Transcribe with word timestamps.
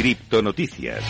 Criptonoticias. 0.00 1.04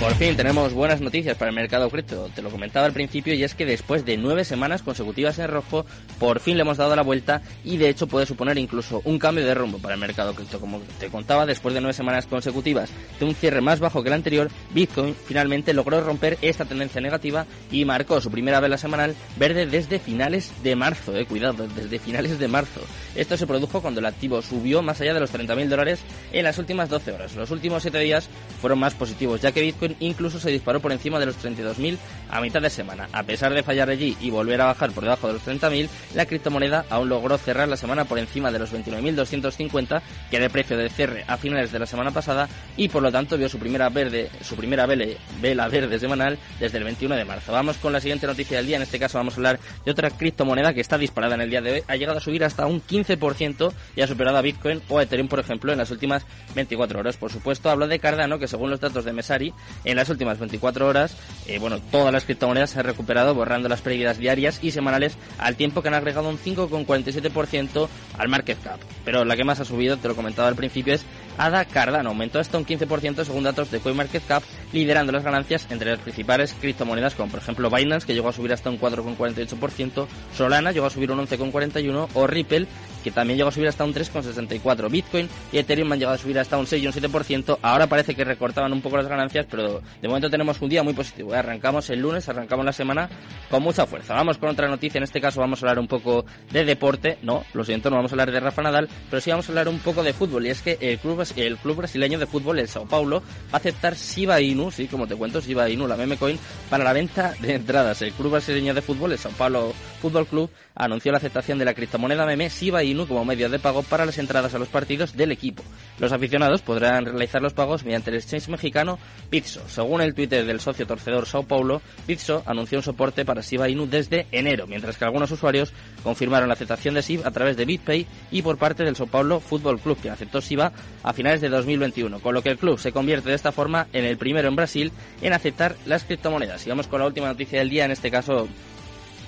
Por 0.00 0.14
fin 0.14 0.36
tenemos 0.36 0.74
buenas 0.74 1.00
noticias 1.00 1.36
para 1.36 1.50
el 1.50 1.56
mercado 1.56 1.90
cripto. 1.90 2.30
Te 2.32 2.40
lo 2.40 2.50
comentaba 2.50 2.86
al 2.86 2.92
principio 2.92 3.34
y 3.34 3.42
es 3.42 3.56
que 3.56 3.66
después 3.66 4.04
de 4.04 4.16
nueve 4.16 4.44
semanas 4.44 4.82
consecutivas 4.82 5.40
en 5.40 5.48
rojo, 5.48 5.86
por 6.20 6.38
fin 6.38 6.56
le 6.56 6.62
hemos 6.62 6.76
dado 6.76 6.94
la 6.94 7.02
vuelta 7.02 7.42
y 7.64 7.78
de 7.78 7.88
hecho 7.88 8.06
puede 8.06 8.24
suponer 8.24 8.58
incluso 8.58 9.02
un 9.04 9.18
cambio 9.18 9.44
de 9.44 9.54
rumbo 9.54 9.78
para 9.78 9.94
el 9.94 10.00
mercado 10.00 10.36
cripto. 10.36 10.60
Como 10.60 10.80
te 11.00 11.08
contaba, 11.08 11.46
después 11.46 11.74
de 11.74 11.80
nueve 11.80 11.94
semanas 11.94 12.26
consecutivas 12.26 12.90
de 13.18 13.26
un 13.26 13.34
cierre 13.34 13.60
más 13.60 13.80
bajo 13.80 14.00
que 14.04 14.08
el 14.08 14.14
anterior, 14.14 14.48
Bitcoin 14.72 15.16
finalmente 15.26 15.74
logró 15.74 16.00
romper 16.00 16.38
esta 16.42 16.64
tendencia 16.64 17.00
negativa 17.00 17.44
y 17.72 17.84
marcó 17.84 18.20
su 18.20 18.30
primera 18.30 18.60
vela 18.60 18.78
semanal 18.78 19.16
verde 19.36 19.66
desde 19.66 19.98
finales 19.98 20.52
de 20.62 20.76
marzo. 20.76 21.16
Eh, 21.16 21.26
cuidado, 21.26 21.66
desde 21.74 21.98
finales 21.98 22.38
de 22.38 22.46
marzo. 22.46 22.82
Esto 23.16 23.36
se 23.36 23.48
produjo 23.48 23.82
cuando 23.82 23.98
el 23.98 24.06
activo 24.06 24.42
subió 24.42 24.80
más 24.80 25.00
allá 25.00 25.12
de 25.12 25.20
los 25.20 25.34
30.000 25.34 25.66
dólares 25.66 25.98
en 26.30 26.44
las 26.44 26.56
últimas 26.58 26.88
12 26.88 27.10
horas. 27.10 27.34
Los 27.34 27.50
últimos 27.50 27.82
7 27.82 27.98
días 27.98 28.28
fueron 28.60 28.78
más 28.78 28.94
positivos, 28.94 29.40
ya 29.40 29.50
que 29.50 29.60
Bitcoin 29.60 29.87
incluso 30.00 30.38
se 30.38 30.50
disparó 30.50 30.80
por 30.80 30.92
encima 30.92 31.18
de 31.18 31.26
los 31.26 31.36
32.000 31.42 31.96
a 32.30 32.40
mitad 32.40 32.60
de 32.60 32.70
semana. 32.70 33.08
A 33.12 33.22
pesar 33.22 33.54
de 33.54 33.62
fallar 33.62 33.90
allí 33.90 34.16
y 34.20 34.30
volver 34.30 34.60
a 34.60 34.66
bajar 34.66 34.90
por 34.92 35.04
debajo 35.04 35.26
de 35.26 35.34
los 35.34 35.46
30.000, 35.46 35.88
la 36.14 36.26
criptomoneda 36.26 36.84
aún 36.90 37.08
logró 37.08 37.38
cerrar 37.38 37.68
la 37.68 37.76
semana 37.76 38.04
por 38.04 38.18
encima 38.18 38.50
de 38.50 38.58
los 38.58 38.72
29.250 38.72 40.02
que 40.30 40.36
era 40.36 40.46
el 40.46 40.50
precio 40.50 40.76
de 40.76 40.88
cierre 40.90 41.24
a 41.26 41.36
finales 41.36 41.72
de 41.72 41.78
la 41.78 41.86
semana 41.86 42.10
pasada 42.10 42.48
y 42.76 42.88
por 42.88 43.02
lo 43.02 43.10
tanto 43.10 43.36
vio 43.36 43.48
su 43.48 43.58
primera 43.58 43.88
verde, 43.88 44.30
su 44.42 44.56
primera 44.56 44.86
vela 44.86 45.68
verde 45.68 45.98
semanal 45.98 46.38
desde 46.58 46.78
el 46.78 46.84
21 46.84 47.16
de 47.16 47.24
marzo. 47.24 47.52
Vamos 47.52 47.76
con 47.76 47.92
la 47.92 48.00
siguiente 48.00 48.26
noticia 48.26 48.58
del 48.58 48.66
día, 48.66 48.76
en 48.76 48.82
este 48.82 48.98
caso 48.98 49.18
vamos 49.18 49.34
a 49.34 49.36
hablar 49.36 49.60
de 49.84 49.90
otra 49.90 50.10
criptomoneda 50.10 50.74
que 50.74 50.80
está 50.80 50.98
disparada 50.98 51.34
en 51.34 51.42
el 51.42 51.50
día 51.50 51.60
de 51.60 51.72
hoy, 51.72 51.82
ha 51.86 51.96
llegado 51.96 52.18
a 52.18 52.20
subir 52.20 52.44
hasta 52.44 52.66
un 52.66 52.82
15% 52.82 53.72
y 53.96 54.02
ha 54.02 54.06
superado 54.06 54.38
a 54.38 54.42
Bitcoin 54.42 54.82
o 54.88 55.00
Ethereum, 55.00 55.28
por 55.28 55.40
ejemplo, 55.40 55.72
en 55.72 55.78
las 55.78 55.90
últimas 55.90 56.24
24 56.54 57.00
horas. 57.00 57.16
Por 57.16 57.32
supuesto, 57.32 57.70
hablo 57.70 57.86
de 57.86 57.98
Cardano, 57.98 58.38
que 58.38 58.48
según 58.48 58.70
los 58.70 58.80
datos 58.80 59.04
de 59.04 59.12
Mesari, 59.12 59.52
en 59.84 59.96
las 59.96 60.08
últimas 60.08 60.38
24 60.38 60.86
horas, 60.86 61.16
eh, 61.46 61.58
bueno, 61.58 61.80
todas 61.90 62.12
las 62.12 62.24
criptomonedas 62.24 62.70
se 62.70 62.80
han 62.80 62.86
recuperado 62.86 63.34
borrando 63.34 63.68
las 63.68 63.80
pérdidas 63.80 64.18
diarias 64.18 64.58
y 64.62 64.70
semanales 64.70 65.16
al 65.38 65.56
tiempo 65.56 65.82
que 65.82 65.88
han 65.88 65.94
agregado 65.94 66.28
un 66.28 66.38
5,47% 66.38 67.88
al 68.18 68.28
market 68.28 68.62
cap. 68.62 68.80
Pero 69.04 69.24
la 69.24 69.36
que 69.36 69.44
más 69.44 69.60
ha 69.60 69.64
subido, 69.64 69.96
te 69.96 70.08
lo 70.08 70.16
comentaba 70.16 70.48
al 70.48 70.56
principio, 70.56 70.94
es 70.94 71.04
ADA 71.38 71.64
Cardano. 71.64 72.10
Aumentó 72.10 72.38
hasta 72.38 72.58
un 72.58 72.66
15% 72.66 73.24
según 73.24 73.44
datos 73.44 73.70
de 73.70 73.80
CoinMarketCap, 73.80 74.42
liderando 74.72 75.12
las 75.12 75.24
ganancias 75.24 75.66
entre 75.70 75.92
las 75.92 76.00
principales 76.00 76.54
criptomonedas 76.60 77.14
como 77.14 77.30
por 77.30 77.40
ejemplo 77.40 77.70
Binance, 77.70 78.06
que 78.06 78.14
llegó 78.14 78.28
a 78.28 78.32
subir 78.32 78.52
hasta 78.52 78.70
un 78.70 78.80
4,48%, 78.80 80.06
Solana 80.36 80.72
llegó 80.72 80.86
a 80.86 80.90
subir 80.90 81.10
un 81.10 81.26
11,41% 81.26 82.08
o 82.14 82.26
Ripple, 82.26 82.66
también 83.10 83.36
llegó 83.36 83.48
a 83.48 83.52
subir 83.52 83.68
hasta 83.68 83.84
un 83.84 83.94
3,64%. 83.94 84.90
Bitcoin 84.90 85.28
y 85.52 85.58
Ethereum 85.58 85.92
han 85.92 85.98
llegado 85.98 86.14
a 86.14 86.18
subir 86.18 86.38
hasta 86.38 86.56
un 86.58 86.66
6 86.66 86.82
y 86.82 86.86
un 86.86 86.92
7%. 86.92 87.58
Ahora 87.62 87.86
parece 87.86 88.14
que 88.14 88.24
recortaban 88.24 88.72
un 88.72 88.80
poco 88.80 88.96
las 88.96 89.06
ganancias, 89.06 89.46
pero 89.50 89.80
de 90.00 90.08
momento 90.08 90.30
tenemos 90.30 90.60
un 90.60 90.68
día 90.68 90.82
muy 90.82 90.94
positivo. 90.94 91.34
¿eh? 91.34 91.38
Arrancamos 91.38 91.88
el 91.90 92.00
lunes, 92.00 92.28
arrancamos 92.28 92.64
la 92.64 92.72
semana 92.72 93.08
con 93.50 93.62
mucha 93.62 93.86
fuerza. 93.86 94.14
Vamos 94.14 94.38
con 94.38 94.48
otra 94.50 94.68
noticia, 94.68 94.98
en 94.98 95.04
este 95.04 95.20
caso 95.20 95.40
vamos 95.40 95.62
a 95.62 95.66
hablar 95.66 95.78
un 95.78 95.88
poco 95.88 96.24
de 96.50 96.64
deporte. 96.64 97.18
No, 97.22 97.44
lo 97.52 97.64
siento, 97.64 97.90
no 97.90 97.96
vamos 97.96 98.12
a 98.12 98.14
hablar 98.14 98.32
de 98.32 98.40
Rafa 98.40 98.62
Nadal, 98.62 98.88
pero 99.10 99.20
sí 99.20 99.30
vamos 99.30 99.48
a 99.48 99.52
hablar 99.52 99.68
un 99.68 99.78
poco 99.78 100.02
de 100.02 100.12
fútbol. 100.12 100.46
Y 100.46 100.50
es 100.50 100.62
que 100.62 100.78
el 100.80 100.98
club, 100.98 101.24
el 101.36 101.56
club 101.58 101.76
brasileño 101.76 102.18
de 102.18 102.26
fútbol, 102.26 102.58
el 102.58 102.68
Sao 102.68 102.86
Paulo, 102.86 103.20
va 103.20 103.52
a 103.52 103.56
aceptar 103.56 103.94
Shiba 103.94 104.40
Inu, 104.40 104.70
sí, 104.70 104.86
como 104.86 105.06
te 105.06 105.16
cuento, 105.16 105.40
Shiba 105.40 105.68
Inu, 105.68 105.86
la 105.86 105.96
meme 105.96 106.16
coin, 106.16 106.38
para 106.68 106.84
la 106.84 106.92
venta 106.92 107.34
de 107.40 107.54
entradas. 107.54 108.02
El 108.02 108.12
club 108.12 108.32
brasileño 108.32 108.74
de 108.74 108.82
fútbol, 108.82 109.12
el 109.12 109.18
Sao 109.18 109.32
Paulo 109.32 109.72
Fútbol 110.00 110.26
Club, 110.26 110.50
anunció 110.74 111.12
la 111.12 111.18
aceptación 111.18 111.58
de 111.58 111.64
la 111.64 111.74
criptomoneda 111.74 112.26
meme 112.26 112.48
Shiba 112.48 112.82
Inu 112.82 112.97
como 113.06 113.24
medio 113.24 113.48
de 113.48 113.58
pago 113.58 113.82
para 113.82 114.06
las 114.06 114.18
entradas 114.18 114.54
a 114.54 114.58
los 114.58 114.68
partidos 114.68 115.16
del 115.16 115.32
equipo. 115.32 115.62
Los 115.98 116.12
aficionados 116.12 116.62
podrán 116.62 117.04
realizar 117.04 117.42
los 117.42 117.52
pagos 117.52 117.84
mediante 117.84 118.10
el 118.10 118.16
exchange 118.16 118.48
mexicano 118.48 118.98
Pizzo. 119.30 119.62
Según 119.68 120.00
el 120.00 120.14
Twitter 120.14 120.44
del 120.44 120.60
socio 120.60 120.86
torcedor 120.86 121.26
Sao 121.26 121.42
Paulo, 121.42 121.82
Pizzo 122.06 122.42
anunció 122.46 122.78
un 122.78 122.84
soporte 122.84 123.24
para 123.24 123.42
Shiba 123.42 123.68
Inu 123.68 123.86
desde 123.86 124.26
enero, 124.32 124.66
mientras 124.66 124.96
que 124.96 125.04
algunos 125.04 125.30
usuarios 125.30 125.72
confirmaron 126.02 126.48
la 126.48 126.54
aceptación 126.54 126.94
de 126.94 127.02
SIB 127.02 127.26
a 127.26 127.30
través 127.30 127.56
de 127.56 127.64
BitPay 127.64 128.06
y 128.30 128.42
por 128.42 128.58
parte 128.58 128.84
del 128.84 128.96
Sao 128.96 129.06
Paulo 129.06 129.40
Fútbol 129.40 129.78
Club, 129.78 130.00
que 130.00 130.10
aceptó 130.10 130.40
SIBA 130.40 130.72
a 131.02 131.12
finales 131.12 131.40
de 131.40 131.48
2021, 131.48 132.20
con 132.20 132.34
lo 132.34 132.42
que 132.42 132.50
el 132.50 132.58
club 132.58 132.78
se 132.78 132.92
convierte 132.92 133.28
de 133.28 133.34
esta 133.34 133.52
forma 133.52 133.88
en 133.92 134.04
el 134.04 134.16
primero 134.16 134.48
en 134.48 134.56
Brasil 134.56 134.92
en 135.20 135.32
aceptar 135.32 135.76
las 135.86 136.04
criptomonedas. 136.04 136.66
Y 136.66 136.70
con 136.88 137.00
la 137.00 137.06
última 137.06 137.26
noticia 137.28 137.58
del 137.58 137.70
día, 137.70 137.84
en 137.84 137.90
este 137.90 138.10
caso 138.10 138.48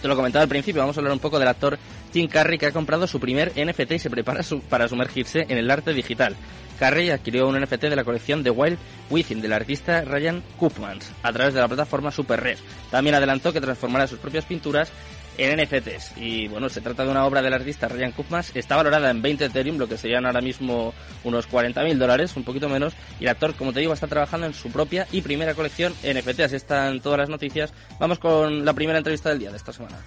te 0.00 0.08
lo 0.08 0.16
comentaba 0.16 0.42
al 0.42 0.48
principio, 0.48 0.80
vamos 0.80 0.96
a 0.96 1.00
hablar 1.00 1.12
un 1.12 1.18
poco 1.18 1.38
del 1.38 1.48
actor 1.48 1.78
Tim 2.12 2.28
Curry 2.28 2.58
que 2.58 2.66
ha 2.66 2.72
comprado 2.72 3.06
su 3.06 3.20
primer 3.20 3.52
NFT 3.52 3.92
y 3.92 3.98
se 3.98 4.10
prepara 4.10 4.40
para 4.68 4.88
sumergirse 4.88 5.46
en 5.48 5.58
el 5.58 5.70
arte 5.70 5.92
digital. 5.92 6.36
Curry 6.78 7.10
adquirió 7.10 7.46
un 7.46 7.60
NFT 7.60 7.82
de 7.82 7.96
la 7.96 8.04
colección 8.04 8.42
The 8.42 8.50
Wild 8.50 8.78
Within 9.10 9.42
del 9.42 9.52
artista 9.52 10.00
Ryan 10.02 10.42
Koopmans 10.58 11.12
a 11.22 11.30
través 11.32 11.52
de 11.52 11.60
la 11.60 11.68
plataforma 11.68 12.10
SuperRes. 12.10 12.62
También 12.90 13.14
adelantó 13.14 13.52
que 13.52 13.60
transformará 13.60 14.06
sus 14.06 14.18
propias 14.18 14.46
pinturas 14.46 14.90
en 15.38 15.60
NFTs. 15.60 16.12
Y 16.16 16.48
bueno, 16.48 16.68
se 16.68 16.80
trata 16.80 17.04
de 17.04 17.10
una 17.10 17.24
obra 17.24 17.42
del 17.42 17.52
artista 17.52 17.88
Ryan 17.88 18.12
Koopmans. 18.12 18.54
Está 18.54 18.76
valorada 18.76 19.10
en 19.10 19.22
20 19.22 19.46
Ethereum, 19.46 19.78
lo 19.78 19.88
que 19.88 19.96
serían 19.96 20.26
ahora 20.26 20.40
mismo 20.40 20.94
unos 21.24 21.48
40.000 21.48 21.96
dólares, 21.96 22.36
un 22.36 22.44
poquito 22.44 22.68
menos. 22.68 22.94
Y 23.18 23.24
el 23.24 23.30
actor, 23.30 23.54
como 23.54 23.72
te 23.72 23.80
digo, 23.80 23.92
está 23.92 24.06
trabajando 24.06 24.46
en 24.46 24.54
su 24.54 24.70
propia 24.70 25.06
y 25.12 25.22
primera 25.22 25.54
colección 25.54 25.92
NFT. 26.02 26.40
Así 26.40 26.56
están 26.56 27.00
todas 27.00 27.18
las 27.18 27.28
noticias. 27.28 27.72
Vamos 27.98 28.18
con 28.18 28.64
la 28.64 28.72
primera 28.72 28.98
entrevista 28.98 29.30
del 29.30 29.38
día 29.38 29.50
de 29.50 29.56
esta 29.56 29.72
semana. 29.72 29.98